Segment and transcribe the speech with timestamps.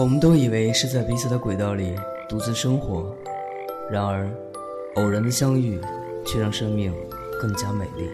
[0.00, 1.94] 我们都以为是在彼此的轨道里
[2.26, 3.14] 独自生活，
[3.90, 4.30] 然而，
[4.94, 5.78] 偶然的相遇
[6.24, 6.90] 却让生命
[7.38, 8.08] 更加美丽。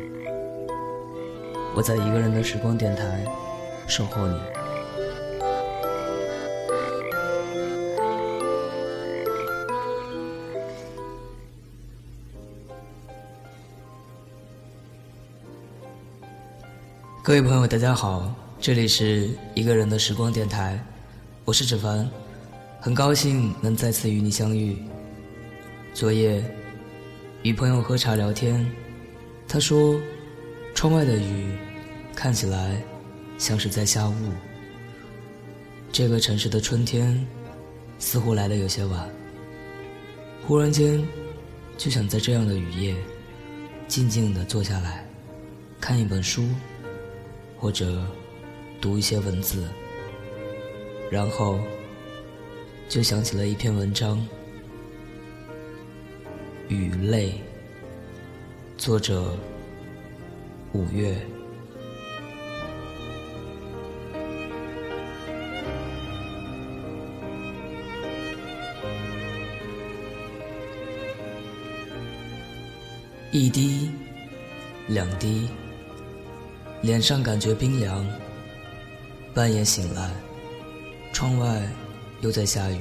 [1.77, 3.25] 我在一个人的时光电台
[3.87, 4.37] 守候你。
[17.23, 20.85] 各位朋友，大家好，这里是一个人的时光电台，
[21.47, 22.11] 我是芷凡，
[22.81, 24.77] 很高兴能再次与你相遇。
[25.95, 26.43] 昨夜
[27.45, 28.69] 与朋友喝茶聊天，
[29.47, 29.97] 他说，
[30.75, 31.57] 窗外的雨
[32.17, 32.83] 看起来
[33.39, 34.15] 像是在下雾。
[35.93, 37.25] 这个城市的春天
[38.01, 39.09] 似乎来的有些晚，
[40.45, 41.01] 忽然间
[41.79, 42.97] 就想在这样的雨夜
[43.87, 45.09] 静静的坐下来
[45.81, 46.49] 看一本书。
[47.57, 48.05] 或者
[48.81, 49.67] 读一些文字，
[51.11, 51.59] 然后
[52.89, 54.19] 就想起了一篇文章
[56.69, 57.31] 《雨泪》，
[58.77, 59.37] 作者
[60.73, 61.17] 五月。
[73.33, 73.91] 一滴，
[74.89, 75.49] 两滴。
[76.83, 78.07] 脸上感觉冰凉。
[79.35, 80.11] 半夜醒来，
[81.17, 81.67] 窗外
[82.21, 82.79] 又在下雨。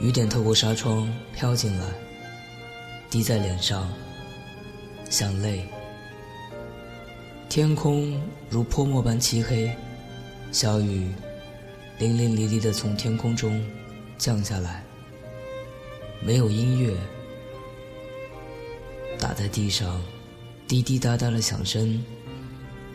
[0.00, 1.86] 雨点透过纱窗飘进来，
[3.08, 3.88] 滴在脸上，
[5.08, 5.64] 像泪。
[7.48, 9.72] 天空如泼墨般漆黑，
[10.50, 11.12] 小雨
[12.00, 13.64] 淋淋漓漓地从天空中
[14.18, 14.82] 降下来。
[16.20, 16.96] 没有音乐，
[19.16, 20.02] 打在地上，
[20.66, 22.04] 滴滴答答的响声。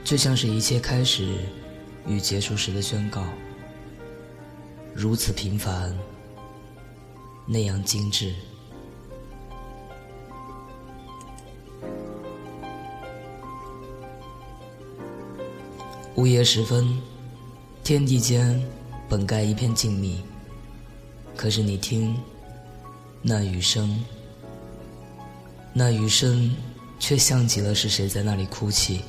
[0.03, 1.33] 就像是一切开始
[2.05, 3.23] 与结束时的宣告，
[4.95, 5.93] 如此平凡，
[7.45, 8.33] 那样精致。
[16.15, 16.97] 午夜时分，
[17.83, 18.63] 天地间
[19.09, 20.21] 本该一片静谧，
[21.35, 22.15] 可是你听，
[23.21, 24.01] 那雨声，
[25.73, 26.55] 那雨声，
[26.99, 29.01] 却像极了是谁在那里哭泣。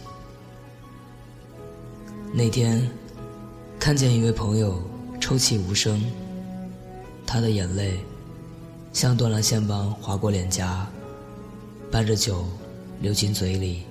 [2.32, 2.90] 那天，
[3.78, 4.82] 看见一位朋友
[5.20, 6.02] 抽泣无声，
[7.26, 7.98] 他的眼泪
[8.92, 10.86] 像断了线般划过脸颊，
[11.90, 12.44] 伴着酒
[13.00, 13.82] 流进嘴里。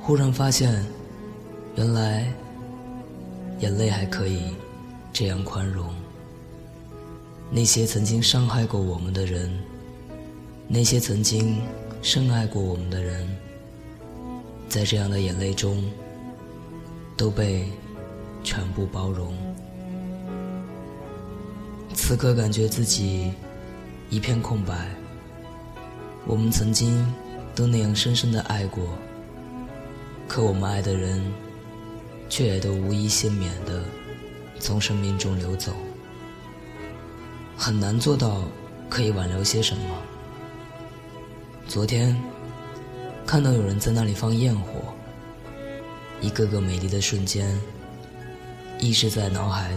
[0.00, 0.84] 忽然发现，
[1.76, 2.32] 原来
[3.60, 4.42] 眼泪还可以
[5.12, 5.92] 这样宽容。
[7.50, 9.52] 那些曾经伤害过我们的人，
[10.68, 11.60] 那些曾经
[12.00, 13.28] 深爱过我们的人，
[14.68, 15.82] 在这样的眼泪中。
[17.14, 17.68] 都被
[18.42, 19.36] 全部包容。
[21.94, 23.32] 此刻感觉自己
[24.10, 24.74] 一片空白。
[26.26, 27.12] 我们曾经
[27.54, 28.96] 都那样深深的爱过，
[30.28, 31.22] 可我们爱的人
[32.28, 33.82] 却也都无一幸免的
[34.58, 35.72] 从生命中流走。
[37.56, 38.42] 很难做到
[38.88, 39.84] 可以挽留些什么。
[41.68, 42.16] 昨天
[43.26, 44.92] 看到有人在那里放焰火。
[46.20, 47.60] 一个个美丽的瞬间，
[48.78, 49.72] 一直在脑海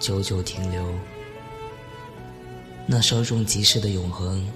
[0.00, 0.82] 久久停留。
[2.86, 4.46] 那稍纵即逝的永恒，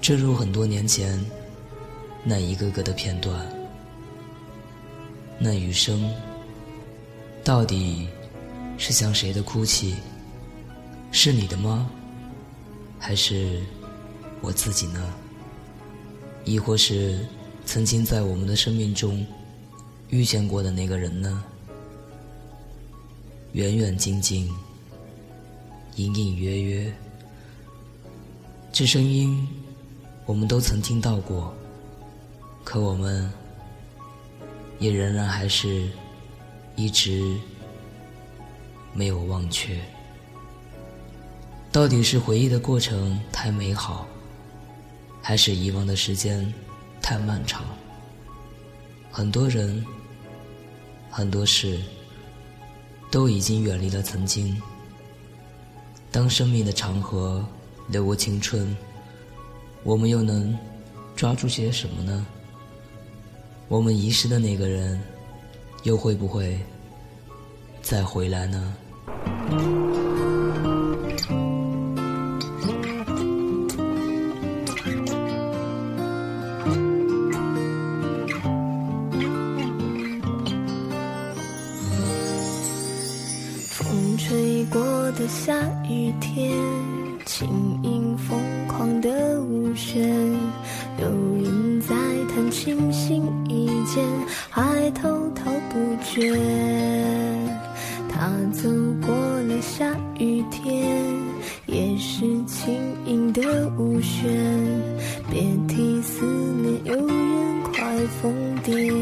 [0.00, 1.24] 正如很多年前
[2.22, 3.46] 那一个个的片段。
[5.38, 6.08] 那雨声，
[7.42, 8.08] 到底
[8.78, 9.94] 是像谁的哭泣？
[11.10, 11.90] 是你的吗？
[12.98, 13.60] 还是
[14.40, 15.14] 我自己呢？
[16.44, 17.18] 亦或是
[17.64, 19.26] 曾经在我们的生命中？
[20.10, 21.42] 遇见过的那个人呢？
[23.52, 24.48] 远远近近，
[25.96, 26.92] 隐隐约约，
[28.78, 29.48] 这声音
[30.26, 31.50] 我们都曾听到过，
[32.62, 33.32] 可我们
[34.78, 35.88] 也仍然还是
[36.74, 37.40] 一直
[38.92, 39.80] 没有忘却。
[41.72, 44.06] 到底是回忆的过程太美好，
[45.22, 46.52] 还是遗忘的时间
[47.00, 47.64] 太漫长？
[49.10, 49.82] 很多人。
[51.08, 51.80] 很多事
[53.10, 54.60] 都已经远离了曾经。
[56.12, 57.42] 当生命的长河
[57.88, 58.76] 留过青春，
[59.82, 60.56] 我们又能
[61.14, 62.26] 抓住些什么呢？
[63.68, 65.00] 我们遗失的那个人，
[65.84, 66.58] 又会不会
[67.82, 68.76] 再回来呢？
[92.66, 94.04] 弹琴心一间，
[94.50, 96.36] 还滔滔不绝。
[98.08, 98.68] 他走
[99.06, 100.98] 过了下雨天，
[101.66, 102.74] 也是轻
[103.06, 103.40] 盈的
[103.78, 104.28] 舞旋，
[105.30, 108.34] 别提思念有人快疯
[108.64, 108.92] 癫。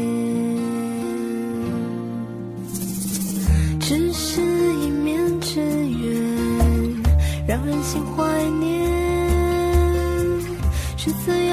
[3.79, 7.03] 只是一面之缘，
[7.47, 8.85] 让人心怀念。
[10.97, 11.44] 是怎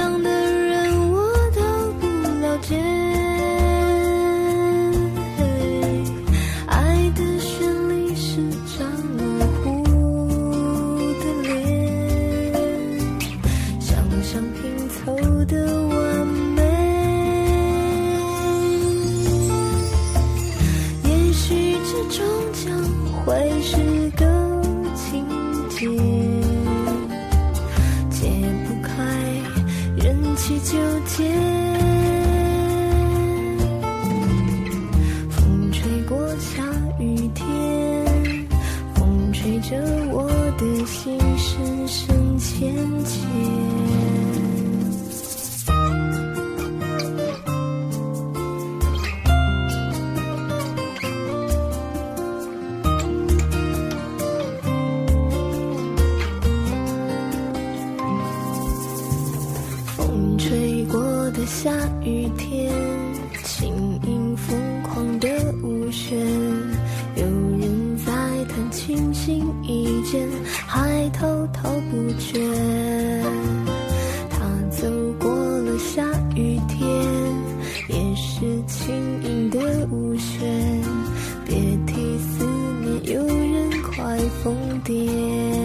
[30.45, 30.82] 人气
[61.53, 61.71] 下
[62.03, 62.73] 雨天，
[63.43, 63.71] 轻
[64.05, 65.29] 盈疯狂的
[65.61, 66.17] 舞旋，
[67.15, 67.23] 有
[67.57, 68.11] 人在
[68.49, 70.27] 弹琴心一间，
[70.67, 72.39] 还滔滔不绝。
[74.31, 74.39] 他
[74.71, 74.87] 走
[75.19, 76.03] 过了下
[76.35, 76.87] 雨天，
[77.87, 80.81] 也是轻盈的舞旋，
[81.45, 82.45] 别提思
[82.81, 84.53] 念有人快疯
[84.83, 85.62] 癫。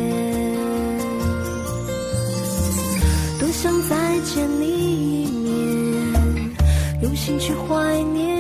[7.19, 8.38] 心去怀念。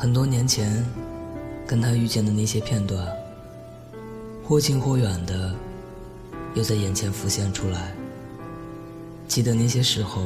[0.00, 0.86] 很多年前，
[1.66, 3.04] 跟他遇见的那些片段，
[4.44, 5.52] 或近或远的，
[6.54, 7.92] 又在眼前浮现出来。
[9.26, 10.22] 记得那些时候，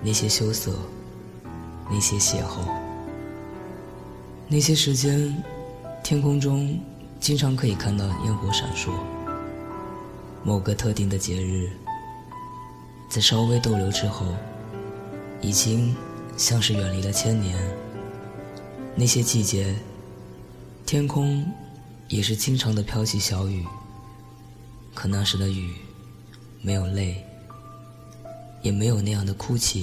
[0.00, 0.76] 那些羞涩，
[1.90, 2.60] 那些邂逅，
[4.46, 5.42] 那些时间，
[6.04, 6.78] 天空中
[7.18, 8.92] 经常可以看到烟火闪烁。
[10.44, 11.68] 某个特定的节日，
[13.08, 14.24] 在稍微逗留之后，
[15.40, 15.96] 已经
[16.36, 17.58] 像是远离了千年。
[18.98, 19.76] 那些季节，
[20.86, 21.44] 天空
[22.08, 23.62] 也是经常的飘起小雨，
[24.94, 25.74] 可那时的雨
[26.62, 27.22] 没有泪，
[28.62, 29.82] 也没有那样的哭泣。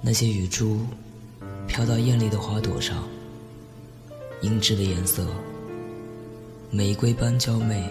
[0.00, 0.80] 那些雨珠
[1.68, 3.04] 飘到艳丽的花朵上，
[4.42, 5.24] 英姿的颜色，
[6.72, 7.88] 玫瑰般娇媚。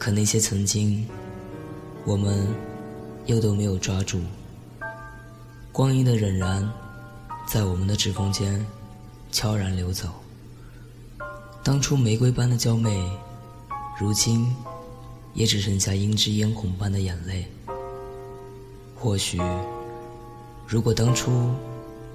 [0.00, 1.06] 可那些曾经，
[2.04, 2.44] 我们
[3.26, 4.20] 又都没有抓住，
[5.70, 6.68] 光阴的荏苒。
[7.46, 8.64] 在我们的指缝间
[9.30, 10.08] 悄然流走。
[11.62, 13.10] 当初玫瑰般的娇媚，
[14.00, 14.54] 如今
[15.34, 17.46] 也只剩下胭脂嫣红般的眼泪。
[18.96, 19.40] 或许，
[20.66, 21.50] 如果当初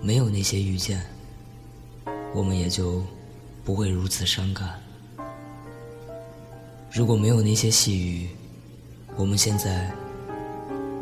[0.01, 1.05] 没有那些遇见，
[2.33, 3.03] 我们也就
[3.63, 4.81] 不会如此伤感。
[6.91, 8.29] 如果没有那些细雨，
[9.15, 9.91] 我们现在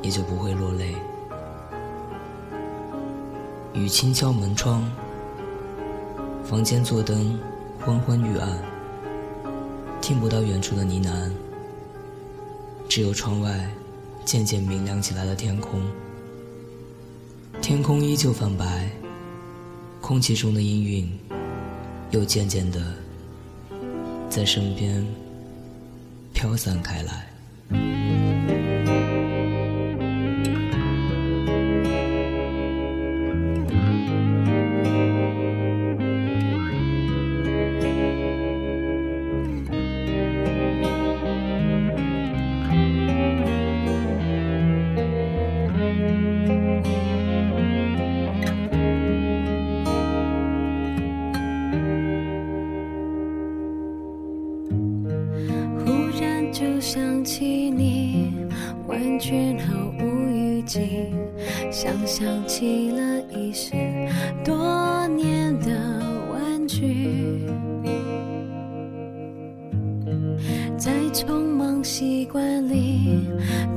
[0.01, 0.95] 也就不会落泪。
[3.75, 4.89] 雨轻敲门窗，
[6.45, 7.37] 房间座灯
[7.77, 8.57] 昏昏欲暗，
[10.01, 11.29] 听不到远处的呢喃，
[12.87, 13.69] 只有窗外
[14.23, 15.81] 渐渐明亮起来的天空。
[17.61, 18.89] 天空依旧泛白，
[19.99, 21.09] 空气中的氤氲
[22.11, 22.79] 又渐渐的
[24.29, 25.05] 在身边
[26.31, 27.34] 飘散开来。
[61.71, 63.71] 想象起了遗失
[64.43, 65.71] 多年的
[66.31, 67.45] 玩具，
[70.77, 73.27] 在匆忙习惯里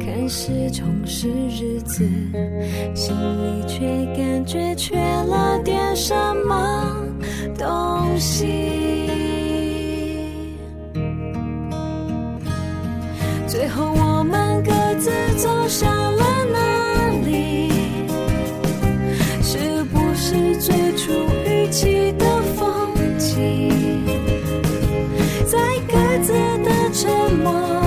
[0.01, 2.09] 看似充实日子，
[2.95, 3.87] 心里却
[4.17, 6.15] 感觉缺了点什
[6.47, 6.97] 么
[7.57, 8.47] 东西。
[13.47, 13.95] 最后
[26.91, 27.78] 沉默。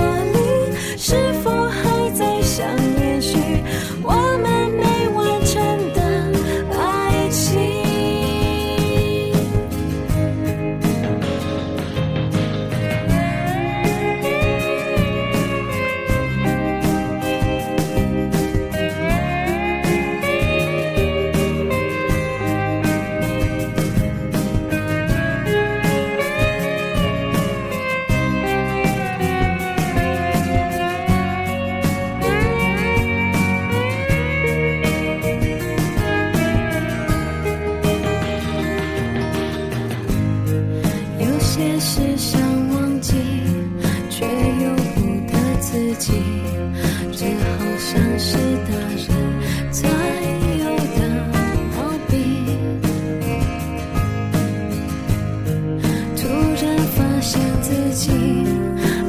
[57.22, 58.10] 发现自己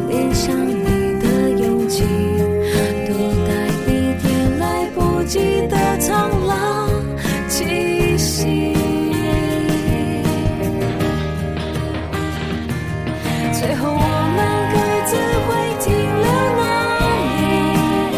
[0.08, 0.84] 念上你
[1.20, 2.04] 的勇气，
[3.08, 3.12] 多
[3.48, 3.52] 带
[3.88, 3.92] 一
[4.22, 6.88] 点来不及的苍老
[7.50, 8.76] 气息。
[13.52, 14.06] 最后我
[14.36, 14.40] 们
[14.70, 14.76] 各
[15.10, 15.12] 自
[15.48, 15.50] 会
[15.82, 15.90] 停
[16.22, 16.30] 留
[16.62, 16.62] 哪
[18.12, 18.14] 里？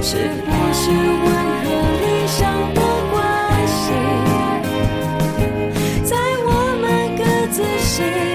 [0.00, 0.08] 是
[0.40, 1.28] 不是温
[1.60, 1.68] 和
[2.00, 2.40] 理想
[2.72, 2.80] 的
[3.12, 3.14] 关
[3.68, 3.92] 系，
[6.02, 6.16] 在
[6.46, 6.48] 我
[6.80, 6.82] 们
[7.18, 7.20] 各
[7.52, 8.33] 自心。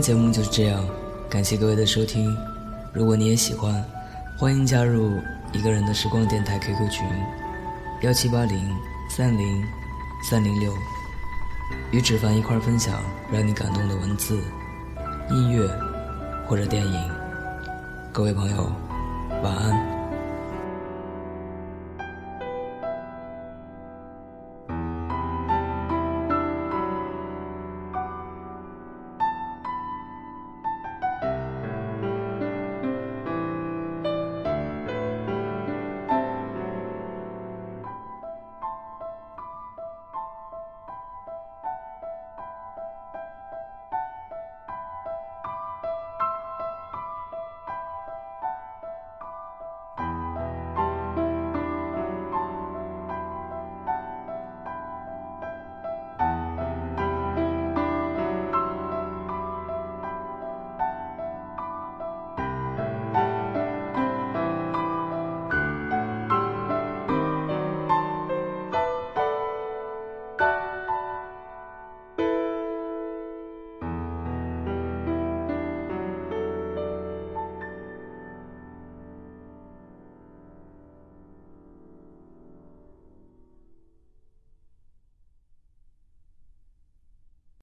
[0.00, 0.82] 节目就是这样，
[1.28, 2.34] 感谢各位的收听。
[2.92, 3.84] 如果你也喜欢，
[4.38, 5.12] 欢迎加入
[5.52, 7.06] 一个人的时光电台 QQ 群：
[8.02, 8.58] 幺七八零
[9.10, 9.62] 三零
[10.22, 10.72] 三零六，
[11.90, 14.40] 与芷凡一块分享让你感动的文字、
[15.30, 15.68] 音乐
[16.46, 17.10] 或者电影。
[18.12, 18.72] 各位朋友，
[19.42, 19.89] 晚安。